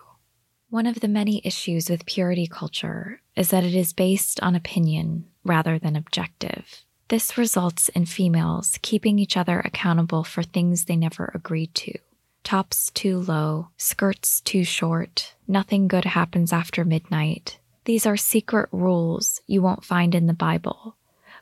One 0.69 0.87
of 0.87 0.99
the 0.99 1.07
many 1.07 1.39
issues 1.45 1.89
with 1.89 2.05
purity 2.05 2.47
culture 2.47 3.21
is 3.35 3.49
that 3.51 3.63
it 3.63 3.75
is 3.75 3.93
based 3.93 4.41
on 4.41 4.55
opinion 4.55 5.25
rather 5.43 5.77
than 5.77 5.95
objective. 5.95 6.83
This 7.09 7.37
results 7.37 7.89
in 7.89 8.05
females 8.05 8.79
keeping 8.81 9.19
each 9.19 9.37
other 9.37 9.59
accountable 9.59 10.23
for 10.23 10.41
things 10.41 10.85
they 10.85 10.95
never 10.95 11.31
agreed 11.35 11.75
to. 11.75 11.97
Tops 12.43 12.91
too 12.91 13.19
low, 13.19 13.69
skirts 13.77 14.41
too 14.41 14.63
short, 14.65 15.33
nothing 15.47 15.87
good 15.87 16.05
happens 16.05 16.51
after 16.51 16.83
midnight. 16.83 17.57
These 17.85 18.05
are 18.05 18.17
secret 18.17 18.69
rules 18.71 19.41
you 19.47 19.61
won't 19.61 19.85
find 19.85 20.13
in 20.13 20.27
the 20.27 20.33
Bible, 20.33 20.97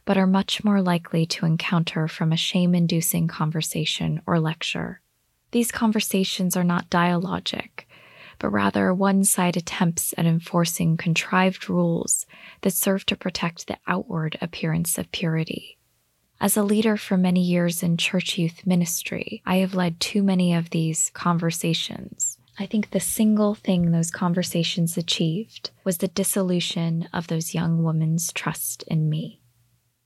but 0.05 0.17
are 0.17 0.27
much 0.27 0.63
more 0.63 0.81
likely 0.81 1.25
to 1.25 1.45
encounter 1.45 2.07
from 2.07 2.31
a 2.31 2.37
shame 2.37 2.75
inducing 2.75 3.27
conversation 3.27 4.21
or 4.25 4.39
lecture. 4.39 5.01
These 5.51 5.71
conversations 5.71 6.55
are 6.55 6.63
not 6.63 6.89
dialogic, 6.89 7.85
but 8.39 8.49
rather 8.49 8.93
one 8.93 9.23
side 9.23 9.57
attempts 9.57 10.13
at 10.17 10.25
enforcing 10.25 10.97
contrived 10.97 11.69
rules 11.69 12.25
that 12.61 12.73
serve 12.73 13.05
to 13.07 13.15
protect 13.15 13.67
the 13.67 13.77
outward 13.87 14.37
appearance 14.39 14.97
of 14.97 15.11
purity. 15.11 15.77
As 16.41 16.57
a 16.57 16.63
leader 16.63 16.97
for 16.97 17.17
many 17.17 17.43
years 17.43 17.83
in 17.83 17.97
church 17.97 18.35
youth 18.39 18.65
ministry, 18.65 19.43
I 19.45 19.57
have 19.57 19.75
led 19.75 19.99
too 19.99 20.23
many 20.23 20.55
of 20.55 20.71
these 20.71 21.11
conversations. 21.13 22.39
I 22.57 22.65
think 22.65 22.89
the 22.89 22.99
single 22.99 23.53
thing 23.53 23.91
those 23.91 24.09
conversations 24.09 24.97
achieved 24.97 25.69
was 25.83 25.99
the 25.99 26.07
dissolution 26.07 27.07
of 27.13 27.27
those 27.27 27.53
young 27.53 27.83
women's 27.83 28.33
trust 28.33 28.81
in 28.87 29.07
me. 29.07 29.39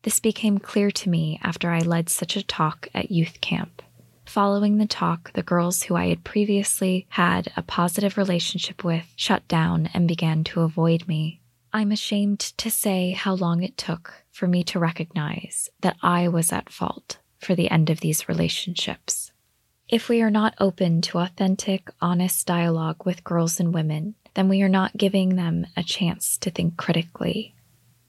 This 0.04 0.20
became 0.20 0.58
clear 0.58 0.92
to 0.92 1.10
me 1.10 1.40
after 1.42 1.72
I 1.72 1.80
led 1.80 2.10
such 2.10 2.36
a 2.36 2.44
talk 2.44 2.90
at 2.94 3.12
youth 3.12 3.40
camp. 3.40 3.82
Following 4.26 4.78
the 4.78 4.88
talk, 4.88 5.32
the 5.32 5.42
girls 5.42 5.84
who 5.84 5.96
I 5.96 6.08
had 6.08 6.26
previously 6.26 7.08
had 7.12 7.50
a 7.56 7.62
positive 7.62 8.18
relationship 8.18 8.84
with 8.84 9.06
shut 9.16 9.48
down 9.48 9.90
and 9.94 10.06
began 10.06 10.44
to 10.46 10.62
avoid 10.62 11.08
me. 11.08 11.40
I'm 11.72 11.94
ashamed 11.94 12.40
to 12.40 12.70
say 12.70 13.12
how 13.12 13.36
long 13.36 13.64
it 13.64 13.78
took 13.78 14.25
for 14.36 14.48
me 14.48 14.64
to 14.66 14.80
recognize 14.80 15.70
that 15.82 15.98
I 16.04 16.28
was 16.28 16.52
at 16.52 16.72
fault 16.72 17.18
for 17.40 17.56
the 17.56 17.72
end 17.72 17.90
of 17.90 18.02
these 18.02 18.30
relationships. 18.30 19.32
If 19.88 20.10
we 20.10 20.22
are 20.22 20.32
not 20.32 20.56
open 20.60 21.02
to 21.04 21.20
authentic, 21.20 21.90
honest 22.02 22.46
dialogue 22.46 23.06
with 23.06 23.24
girls 23.24 23.60
and 23.60 23.74
women, 23.74 24.16
then 24.34 24.50
we 24.50 24.62
are 24.62 24.70
not 24.70 24.98
giving 24.98 25.36
them 25.36 25.68
a 25.78 25.84
chance 25.84 26.38
to 26.40 26.50
think 26.52 26.78
critically 26.78 27.56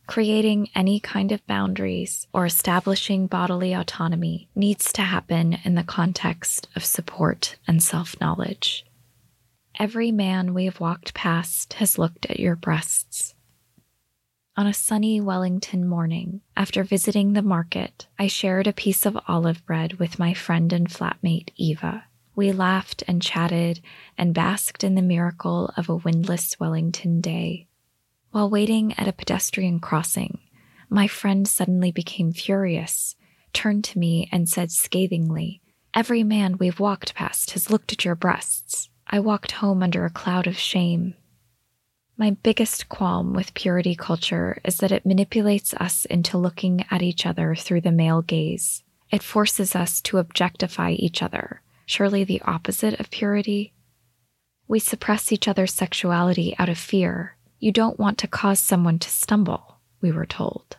Creating 0.06 0.71
any 0.73 1.00
kind 1.00 1.33
of 1.33 1.45
boundaries 1.49 2.28
or 2.33 2.47
establishing 2.47 3.26
bodily 3.26 3.73
autonomy 3.73 4.49
needs 4.54 4.92
to 4.92 5.02
happen 5.02 5.59
in 5.64 5.75
the 5.75 5.83
context 5.83 6.68
of 6.76 6.85
support 6.85 7.56
and 7.66 7.83
self 7.83 8.18
knowledge. 8.21 8.87
Every 9.78 10.12
man 10.12 10.54
we 10.54 10.66
have 10.66 10.78
walked 10.78 11.12
past 11.12 11.75
has 11.75 11.99
looked 11.99 12.25
at 12.26 12.38
your 12.38 12.54
breasts. 12.54 13.35
On 14.59 14.67
a 14.67 14.73
sunny 14.73 15.21
Wellington 15.21 15.87
morning, 15.87 16.41
after 16.57 16.83
visiting 16.83 17.35
the 17.35 17.43
market, 17.43 18.07
I 18.19 18.27
shared 18.27 18.67
a 18.67 18.73
piece 18.73 19.05
of 19.05 19.19
olive 19.29 19.63
bread 19.67 19.99
with 19.99 20.19
my 20.19 20.33
friend 20.33 20.73
and 20.73 20.89
flatmate 20.89 21.51
Eva. 21.57 22.05
We 22.35 22.53
laughed 22.53 23.05
and 23.07 23.21
chatted 23.21 23.83
and 24.17 24.33
basked 24.33 24.83
in 24.83 24.95
the 24.95 25.03
miracle 25.03 25.71
of 25.77 25.91
a 25.91 25.97
windless 25.97 26.59
Wellington 26.59 27.21
day. 27.21 27.69
While 28.31 28.49
waiting 28.49 28.95
at 28.95 29.07
a 29.07 29.13
pedestrian 29.13 29.79
crossing, 29.79 30.39
my 30.89 31.07
friend 31.07 31.47
suddenly 31.47 31.93
became 31.93 32.33
furious, 32.33 33.15
turned 33.53 33.85
to 33.85 33.99
me, 33.99 34.27
and 34.33 34.49
said 34.49 34.73
scathingly, 34.73 35.61
Every 35.93 36.23
man 36.23 36.57
we've 36.57 36.81
walked 36.81 37.15
past 37.15 37.51
has 37.51 37.69
looked 37.69 37.93
at 37.93 38.07
your 38.07 38.15
breasts. 38.15 38.89
I 39.07 39.21
walked 39.21 39.53
home 39.53 39.83
under 39.83 40.07
a 40.07 40.11
cloud 40.11 40.47
of 40.47 40.57
shame. 40.57 41.15
My 42.19 42.31
biggest 42.31 42.89
qualm 42.89 43.35
with 43.35 43.53
purity 43.53 43.95
culture 43.95 44.59
is 44.65 44.79
that 44.79 44.93
it 44.93 45.05
manipulates 45.05 45.75
us 45.75 46.07
into 46.07 46.39
looking 46.39 46.85
at 46.91 47.03
each 47.03 47.27
other 47.27 47.55
through 47.55 47.83
the 47.83 47.93
male 47.93 48.23
gaze. 48.23 48.83
It 49.11 49.23
forces 49.23 49.77
us 49.77 50.01
to 50.03 50.19
objectify 50.19 50.93
each 50.93 51.23
other, 51.23 51.61
surely 51.85 52.25
the 52.25 52.41
opposite 52.43 52.99
of 52.99 53.11
purity. 53.11 53.75
We 54.67 54.79
suppress 54.79 55.31
each 55.31 55.47
other's 55.47 55.75
sexuality 55.75 56.57
out 56.59 56.71
of 56.71 56.79
fear, 56.79 57.37
you 57.59 57.73
don't 57.73 57.99
want 57.99 58.19
to 58.19 58.29
cause 58.29 58.61
someone 58.61 58.99
to 58.99 59.09
stumble, 59.09 59.79
we 60.01 60.13
were 60.13 60.27
told. 60.27 60.77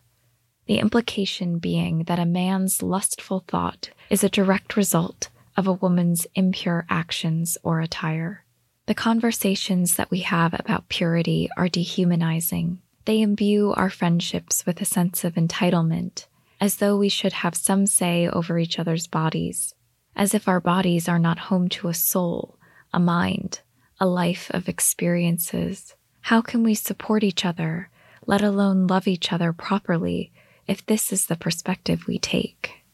The 0.65 0.79
implication 0.79 1.59
being 1.59 2.03
that 2.03 2.19
a 2.19 2.25
man's 2.25 2.83
lustful 2.83 3.43
thought 3.47 3.89
is 4.09 4.23
a 4.23 4.29
direct 4.29 4.75
result 4.75 5.29
of 5.55 5.67
a 5.67 5.73
woman's 5.73 6.27
impure 6.35 6.85
actions 6.89 7.57
or 7.63 7.79
attire. 7.79 8.43
The 8.87 8.95
conversations 8.95 9.97
that 9.97 10.09
we 10.09 10.21
have 10.21 10.53
about 10.57 10.87
purity 10.87 11.49
are 11.57 11.67
dehumanizing. 11.67 12.81
They 13.03 13.19
imbue 13.19 13.73
our 13.73 13.89
friendships 13.89 14.65
with 14.65 14.79
a 14.79 14.85
sense 14.85 15.25
of 15.25 15.33
entitlement, 15.35 16.27
as 16.61 16.77
though 16.77 16.95
we 16.95 17.09
should 17.09 17.33
have 17.33 17.53
some 17.53 17.85
say 17.85 18.29
over 18.29 18.57
each 18.57 18.79
other's 18.79 19.05
bodies, 19.05 19.75
as 20.15 20.33
if 20.33 20.47
our 20.47 20.61
bodies 20.61 21.09
are 21.09 21.19
not 21.19 21.37
home 21.37 21.67
to 21.67 21.89
a 21.89 21.93
soul, 21.93 22.57
a 22.93 22.99
mind, 22.99 23.59
a 23.99 24.07
life 24.07 24.49
of 24.51 24.69
experiences. 24.69 25.95
How 26.21 26.39
can 26.39 26.63
we 26.63 26.73
support 26.73 27.25
each 27.25 27.43
other, 27.43 27.89
let 28.25 28.41
alone 28.41 28.87
love 28.87 29.05
each 29.05 29.33
other 29.33 29.51
properly, 29.51 30.31
if 30.65 30.85
this 30.85 31.11
is 31.11 31.25
the 31.25 31.35
perspective 31.35 32.07
we 32.07 32.19
take? 32.19 32.85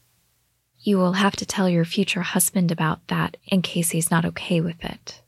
You 0.80 0.98
will 0.98 1.12
have 1.12 1.36
to 1.36 1.46
tell 1.46 1.68
your 1.68 1.84
future 1.84 2.22
husband 2.22 2.72
about 2.72 3.06
that 3.06 3.36
in 3.46 3.62
case 3.62 3.90
he's 3.90 4.10
not 4.10 4.24
okay 4.24 4.60
with 4.60 4.84
it. 4.84 5.20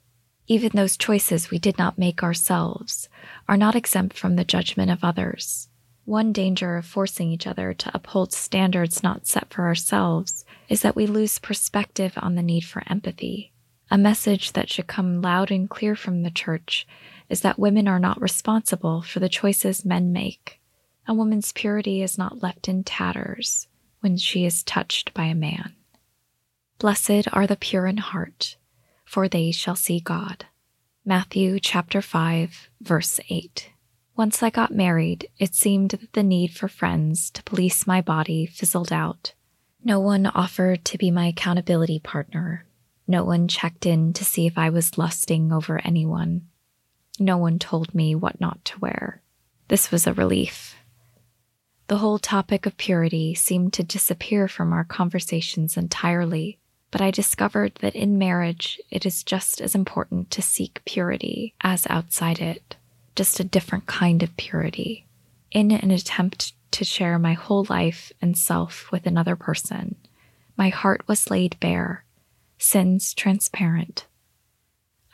Even 0.46 0.70
those 0.74 0.96
choices 0.96 1.50
we 1.50 1.58
did 1.58 1.78
not 1.78 1.98
make 1.98 2.22
ourselves, 2.22 3.08
are 3.48 3.56
not 3.56 3.74
exempt 3.74 4.16
from 4.16 4.36
the 4.36 4.44
judgment 4.44 4.90
of 4.90 5.02
others. 5.02 5.68
One 6.04 6.32
danger 6.32 6.76
of 6.76 6.86
forcing 6.86 7.32
each 7.32 7.46
other 7.46 7.74
to 7.74 7.90
uphold 7.92 8.32
standards 8.32 9.02
not 9.02 9.26
set 9.26 9.52
for 9.52 9.64
ourselves 9.64 10.44
is 10.68 10.82
that 10.82 10.94
we 10.94 11.06
lose 11.06 11.40
perspective 11.40 12.12
on 12.16 12.36
the 12.36 12.42
need 12.42 12.64
for 12.64 12.82
empathy. 12.86 13.52
A 13.90 13.98
message 13.98 14.52
that 14.52 14.70
should 14.70 14.86
come 14.86 15.20
loud 15.20 15.50
and 15.50 15.68
clear 15.68 15.96
from 15.96 16.22
the 16.22 16.30
church 16.30 16.86
is 17.28 17.40
that 17.40 17.58
women 17.58 17.88
are 17.88 17.98
not 17.98 18.20
responsible 18.20 19.02
for 19.02 19.20
the 19.20 19.28
choices 19.28 19.84
men 19.84 20.12
make. 20.12 20.60
A 21.08 21.14
woman's 21.14 21.52
purity 21.52 22.02
is 22.02 22.18
not 22.18 22.42
left 22.42 22.68
in 22.68 22.84
tatters 22.84 23.66
when 24.00 24.16
she 24.16 24.44
is 24.44 24.62
touched 24.62 25.12
by 25.14 25.24
a 25.24 25.34
man. 25.34 25.74
Blessed 26.78 27.28
are 27.32 27.46
the 27.46 27.56
pure 27.56 27.86
in 27.86 27.96
heart, 27.96 28.56
for 29.06 29.28
they 29.28 29.50
shall 29.50 29.76
see 29.76 30.00
God. 30.00 30.44
Matthew 31.04 31.58
chapter 31.60 32.02
5, 32.02 32.68
verse 32.82 33.20
8. 33.30 33.70
Once 34.16 34.42
I 34.42 34.50
got 34.50 34.74
married, 34.74 35.28
it 35.38 35.54
seemed 35.54 35.90
that 35.90 36.12
the 36.12 36.22
need 36.22 36.52
for 36.52 36.68
friends 36.68 37.30
to 37.30 37.42
police 37.44 37.86
my 37.86 38.00
body 38.00 38.44
fizzled 38.44 38.92
out. 38.92 39.32
No 39.84 40.00
one 40.00 40.26
offered 40.26 40.84
to 40.86 40.98
be 40.98 41.10
my 41.10 41.28
accountability 41.28 42.00
partner. 42.00 42.66
No 43.06 43.22
one 43.22 43.46
checked 43.46 43.86
in 43.86 44.12
to 44.14 44.24
see 44.24 44.46
if 44.46 44.58
I 44.58 44.68
was 44.68 44.98
lusting 44.98 45.52
over 45.52 45.80
anyone. 45.84 46.48
No 47.20 47.36
one 47.36 47.58
told 47.58 47.94
me 47.94 48.14
what 48.14 48.40
not 48.40 48.64
to 48.66 48.80
wear. 48.80 49.22
This 49.68 49.92
was 49.92 50.06
a 50.06 50.12
relief. 50.14 50.76
The 51.88 51.98
whole 51.98 52.18
topic 52.18 52.66
of 52.66 52.76
purity 52.76 53.34
seemed 53.34 53.72
to 53.74 53.84
disappear 53.84 54.48
from 54.48 54.72
our 54.72 54.82
conversations 54.82 55.76
entirely, 55.76 56.58
but 56.96 57.04
I 57.04 57.10
discovered 57.10 57.74
that 57.82 57.94
in 57.94 58.16
marriage 58.16 58.80
it 58.90 59.04
is 59.04 59.22
just 59.22 59.60
as 59.60 59.74
important 59.74 60.30
to 60.30 60.40
seek 60.40 60.80
purity 60.86 61.52
as 61.60 61.86
outside 61.90 62.40
it, 62.40 62.76
just 63.14 63.38
a 63.38 63.44
different 63.44 63.84
kind 63.84 64.22
of 64.22 64.34
purity. 64.38 65.04
In 65.50 65.70
an 65.72 65.90
attempt 65.90 66.54
to 66.70 66.86
share 66.86 67.18
my 67.18 67.34
whole 67.34 67.66
life 67.68 68.12
and 68.22 68.34
self 68.34 68.90
with 68.90 69.04
another 69.04 69.36
person, 69.36 69.96
my 70.56 70.70
heart 70.70 71.06
was 71.06 71.30
laid 71.30 71.60
bare, 71.60 72.06
sins 72.56 73.12
transparent. 73.12 74.06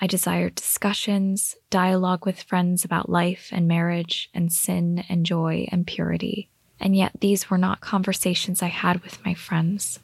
I 0.01 0.07
desired 0.07 0.55
discussions, 0.55 1.57
dialogue 1.69 2.25
with 2.25 2.45
friends 2.45 2.85
about 2.85 3.11
life 3.11 3.49
and 3.51 3.67
marriage 3.67 4.31
and 4.33 4.53
sin 4.53 5.03
and 5.09 5.27
joy 5.27 5.67
and 5.73 5.85
purity 5.85 6.49
and 6.79 6.95
yet 6.95 7.13
these 7.19 7.51
were 7.51 7.59
not 7.59 7.81
conversations 7.81 8.63
I 8.63 8.69
had 8.69 9.03
with 9.03 9.25
my 9.25 9.35
friends. 9.35 9.99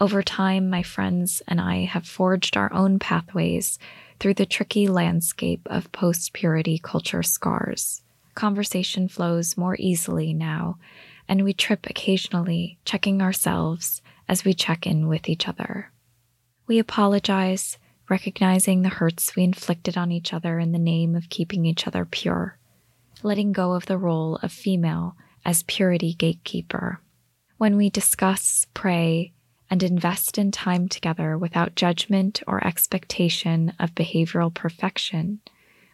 Over 0.00 0.22
time, 0.22 0.70
my 0.70 0.84
friends 0.84 1.42
and 1.48 1.60
I 1.60 1.84
have 1.84 2.06
forged 2.06 2.56
our 2.56 2.72
own 2.72 3.00
pathways 3.00 3.80
through 4.20 4.34
the 4.34 4.46
tricky 4.46 4.86
landscape 4.86 5.66
of 5.66 5.90
post 5.90 6.32
purity 6.32 6.78
culture 6.78 7.24
scars. 7.24 8.02
Conversation 8.36 9.08
flows 9.08 9.56
more 9.56 9.74
easily 9.80 10.32
now, 10.32 10.78
and 11.28 11.42
we 11.42 11.52
trip 11.52 11.86
occasionally, 11.90 12.78
checking 12.84 13.20
ourselves 13.20 14.00
as 14.28 14.44
we 14.44 14.54
check 14.54 14.86
in 14.86 15.08
with 15.08 15.28
each 15.28 15.48
other. 15.48 15.90
We 16.68 16.78
apologize, 16.78 17.76
recognizing 18.08 18.82
the 18.82 18.88
hurts 18.90 19.34
we 19.34 19.42
inflicted 19.42 19.98
on 19.98 20.12
each 20.12 20.32
other 20.32 20.60
in 20.60 20.70
the 20.70 20.78
name 20.78 21.16
of 21.16 21.28
keeping 21.28 21.66
each 21.66 21.88
other 21.88 22.04
pure, 22.04 22.56
letting 23.24 23.52
go 23.52 23.72
of 23.72 23.86
the 23.86 23.98
role 23.98 24.36
of 24.44 24.52
female 24.52 25.16
as 25.44 25.64
purity 25.64 26.14
gatekeeper. 26.14 27.00
When 27.56 27.76
we 27.76 27.90
discuss, 27.90 28.68
pray, 28.74 29.32
and 29.70 29.82
invest 29.82 30.38
in 30.38 30.50
time 30.50 30.88
together 30.88 31.36
without 31.36 31.74
judgment 31.74 32.42
or 32.46 32.66
expectation 32.66 33.72
of 33.78 33.94
behavioral 33.94 34.52
perfection, 34.52 35.40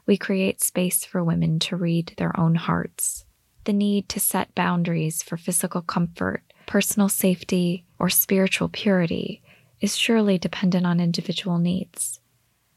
we 0.06 0.16
create 0.16 0.62
space 0.62 1.04
for 1.04 1.24
women 1.24 1.58
to 1.58 1.76
read 1.76 2.14
their 2.16 2.38
own 2.38 2.54
hearts. 2.54 3.24
The 3.64 3.72
need 3.72 4.08
to 4.10 4.20
set 4.20 4.54
boundaries 4.54 5.22
for 5.22 5.36
physical 5.36 5.80
comfort, 5.80 6.42
personal 6.66 7.08
safety, 7.08 7.84
or 7.98 8.10
spiritual 8.10 8.68
purity 8.68 9.42
is 9.80 9.96
surely 9.96 10.38
dependent 10.38 10.86
on 10.86 11.00
individual 11.00 11.58
needs. 11.58 12.20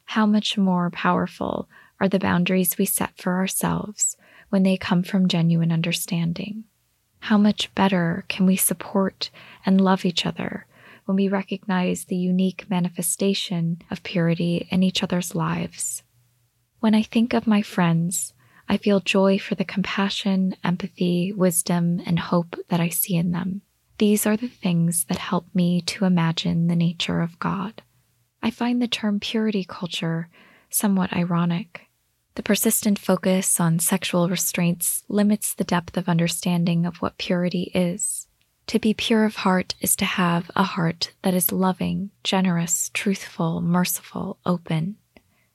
How 0.06 0.25
much 0.25 0.57
more 0.57 0.90
powerful 0.90 1.68
are 2.00 2.07
the 2.07 2.20
boundaries 2.20 2.77
we 2.77 2.86
set 2.86 3.18
for 3.18 3.36
ourselves 3.36 4.16
when 4.50 4.64
they 4.64 4.77
come 4.77 5.03
from 5.03 5.27
genuine 5.27 5.72
understanding? 5.72 6.64
How 7.20 7.38
much 7.38 7.74
better 7.75 8.24
can 8.29 8.46
we 8.46 8.55
support 8.55 9.29
and 9.66 9.81
love 9.81 10.05
each 10.05 10.25
other 10.25 10.67
when 11.07 11.15
we 11.15 11.29
recognize 11.29 12.05
the 12.05 12.17
unique 12.17 12.70
manifestation 12.70 13.81
of 13.89 14.03
purity 14.03 14.67
in 14.70 14.83
each 14.83 15.01
other's 15.01 15.33
lives? 15.33 16.03
When 16.81 16.93
I 16.93 17.01
think 17.01 17.33
of 17.33 17.48
my 17.48 17.61
friends, 17.61 18.33
I 18.70 18.75
feel 18.75 19.00
joy 19.00 19.39
for 19.39 19.55
the 19.55 19.63
compassion, 19.63 20.55
empathy, 20.63 21.31
wisdom, 21.31 22.01
and 22.05 22.20
hope 22.20 22.57
that 22.67 22.81
I 22.81 22.89
see 22.89 23.15
in 23.15 23.31
them. 23.31 23.61
These 23.98 24.25
are 24.27 24.35
the 24.35 24.50
things 24.50 25.05
that 25.05 25.17
help 25.17 25.48
me 25.55 25.81
to 25.83 26.03
imagine 26.03 26.67
the 26.67 26.75
nature 26.75 27.22
of 27.22 27.39
God. 27.39 27.81
I 28.43 28.51
find 28.51 28.81
the 28.81 28.87
term 28.87 29.22
purity 29.22 29.63
culture 29.63 30.29
somewhat 30.70 31.13
ironic. 31.13 31.87
The 32.35 32.43
persistent 32.43 33.00
focus 33.00 33.59
on 33.59 33.79
sexual 33.79 34.29
restraints 34.29 35.03
limits 35.07 35.53
the 35.53 35.63
depth 35.63 35.98
of 35.98 36.09
understanding 36.09 36.85
of 36.85 36.98
what 36.98 37.17
purity 37.17 37.72
is. 37.74 38.26
To 38.68 38.80
be 38.80 38.94
pure 38.94 39.24
of 39.24 39.38
heart 39.38 39.75
is 39.80 39.96
to 39.96 40.03
have 40.03 40.51
a 40.53 40.64
heart 40.64 41.14
that 41.22 41.34
is 41.34 41.53
loving, 41.53 42.12
generous, 42.25 42.92
truthful, 42.94 43.62
merciful, 43.62 44.40
open. 44.46 44.98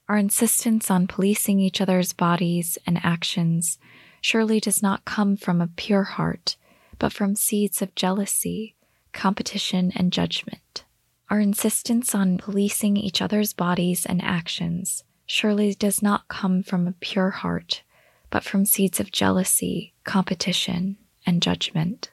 Our 0.09 0.17
insistence 0.17 0.91
on 0.91 1.07
policing 1.07 1.61
each 1.61 1.83
other's 1.83 2.15
bodies 2.15 2.79
and 2.87 2.99
actions 3.03 3.79
surely 4.23 4.61
does 4.61 4.83
not 4.83 5.05
come 5.05 5.37
from 5.37 5.61
a 5.61 5.67
pure 5.67 6.05
heart, 6.05 6.57
but 6.99 7.13
from 7.13 7.35
seeds 7.35 7.83
of 7.83 7.95
jealousy, 7.95 8.77
competition, 9.13 9.93
and 9.95 10.11
judgment. 10.11 10.85
Our 11.29 11.41
insistence 11.41 12.15
on 12.15 12.39
policing 12.39 12.97
each 12.97 13.21
other's 13.21 13.53
bodies 13.53 14.07
and 14.07 14.23
actions 14.23 15.05
surely 15.27 15.75
does 15.75 16.01
not 16.01 16.29
come 16.29 16.63
from 16.63 16.89
a 16.89 16.93
pure 16.93 17.31
heart, 17.31 17.83
but 18.31 18.43
from 18.43 18.65
seeds 18.65 19.01
of 19.01 19.13
jealousy, 19.13 19.93
competition, 20.05 20.97
and 21.27 21.43
judgment. 21.43 22.12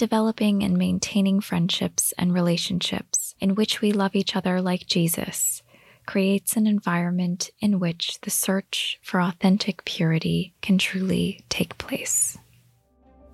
Developing 0.00 0.62
and 0.62 0.78
maintaining 0.78 1.42
friendships 1.42 2.14
and 2.16 2.32
relationships 2.32 3.34
in 3.38 3.54
which 3.54 3.82
we 3.82 3.92
love 3.92 4.16
each 4.16 4.34
other 4.34 4.62
like 4.62 4.86
Jesus 4.86 5.62
creates 6.06 6.56
an 6.56 6.66
environment 6.66 7.50
in 7.60 7.78
which 7.78 8.18
the 8.22 8.30
search 8.30 8.98
for 9.02 9.20
authentic 9.20 9.84
purity 9.84 10.54
can 10.62 10.78
truly 10.78 11.44
take 11.50 11.76
place. 11.76 12.38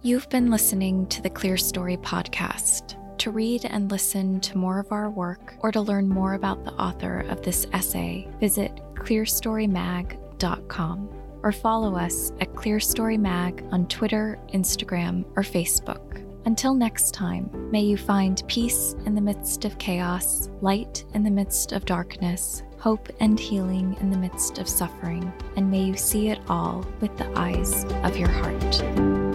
You've 0.03 0.29
been 0.29 0.51
listening 0.51 1.07
to 1.07 1.23
the 1.23 1.31
Clerestory 1.31 2.03
podcast. 2.03 2.97
To 3.19 3.31
read 3.31 3.65
and 3.65 3.89
listen 3.89 4.41
to 4.41 4.59
more 4.59 4.81
of 4.81 4.91
our 4.91 5.09
work 5.09 5.55
or 5.61 5.71
to 5.71 5.81
learn 5.81 6.09
more 6.09 6.35
about 6.35 6.65
the 6.65 6.73
author 6.73 7.21
of 7.29 7.43
this 7.43 7.65
essay, 7.75 8.29
visit 8.41 8.73
clerestorymag.com 8.97 11.09
or 11.45 11.53
follow 11.53 11.95
us 11.95 12.33
at 12.41 12.53
ClerestoryMag 12.55 13.73
on 13.73 13.87
Twitter, 13.87 14.37
Instagram, 14.53 15.25
or 15.37 15.45
Facebook. 15.45 16.26
Until 16.47 16.75
next 16.75 17.13
time, 17.13 17.51
may 17.73 17.81
you 17.81 17.97
find 17.97 18.41
peace 18.47 18.95
in 19.05 19.17
the 19.17 19.21
midst 19.21 19.65
of 19.65 19.79
chaos, 19.79 20.49
light 20.61 21.05
in 21.13 21.25
the 21.25 21.31
midst 21.31 21.73
of 21.73 21.85
darkness, 21.85 22.63
hope 22.79 23.09
and 23.19 23.39
healing 23.39 23.97
in 24.01 24.11
the 24.11 24.17
midst 24.17 24.59
of 24.59 24.69
suffering, 24.69 25.33
and 25.57 25.69
may 25.69 25.83
you 25.83 25.97
see 25.97 26.29
it 26.29 26.39
all 26.49 26.87
with 27.01 27.17
the 27.17 27.29
eyes 27.37 27.85
of 28.05 28.17
your 28.17 28.29
heart. 28.29 29.26